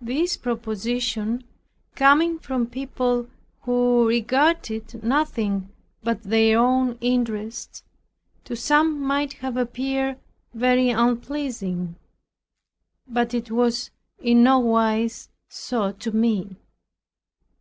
[0.00, 1.42] This proposition,
[1.96, 3.26] coming from people
[3.62, 5.68] who regarded nothing
[6.00, 7.84] but their own interest,
[8.44, 10.20] to some might have appeared
[10.52, 11.96] very unpleasing;
[13.08, 13.90] but it was
[14.20, 16.54] in no wise so to me.